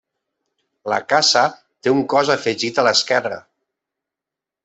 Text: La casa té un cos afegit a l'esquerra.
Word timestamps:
La 0.93 0.97
casa 1.13 1.43
té 1.87 1.93
un 1.97 2.01
cos 2.15 2.33
afegit 2.37 2.81
a 2.81 2.87
l'esquerra. 2.89 3.39